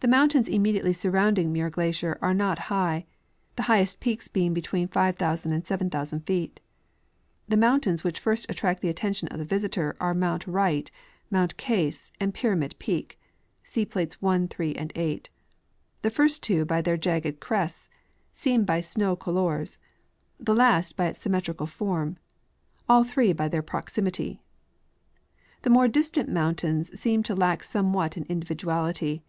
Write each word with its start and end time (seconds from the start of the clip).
The 0.00 0.08
mountains 0.08 0.48
immediately 0.48 0.92
surrounding 0.92 1.50
Muir 1.50 1.70
glacier 1.70 2.18
are 2.20 2.34
not 2.34 2.58
high, 2.68 3.06
the 3.56 3.62
highest 3.62 4.00
peaks 4.00 4.28
being 4.28 4.52
between 4.52 4.86
5,000 4.88 5.50
and 5.52 5.64
7,000 5.66 6.26
feet. 6.26 6.60
The 7.48 7.56
mountains 7.56 8.04
which 8.04 8.18
first 8.20 8.44
attract 8.50 8.82
the 8.82 8.90
attention 8.90 9.28
of 9.28 9.38
the 9.38 9.46
visitor 9.46 9.96
are 10.00 10.12
mount 10.12 10.46
Wright,* 10.46 10.90
mount 11.30 11.56
Case,t 11.56 12.12
and 12.20 12.34
Pyramid 12.34 12.74
peak 12.78 13.18
(see 13.62 13.86
plates 13.86 14.20
1, 14.20 14.48
3 14.48 14.74
and 14.74 14.92
8)— 14.94 15.30
the 16.02 16.10
first 16.10 16.42
two 16.42 16.66
by 16.66 16.82
their 16.82 16.98
jagged 16.98 17.40
crests, 17.40 17.88
seamed 18.34 18.66
by 18.66 18.82
snow 18.82 19.16
corloirs; 19.16 19.78
the 20.38 20.54
last 20.54 20.96
by 20.96 21.06
its 21.06 21.22
symmetrical 21.22 21.66
form; 21.68 22.18
all 22.90 23.04
three 23.04 23.32
by 23.32 23.48
their 23.48 23.62
proximity. 23.62 24.42
The 25.62 25.70
more 25.70 25.88
distant 25.88 26.28
mountains 26.28 26.98
seem 27.00 27.22
to 27.22 27.34
lack 27.34 27.62
somewhat 27.64 28.18
in 28.18 28.24
individuality. 28.28 29.22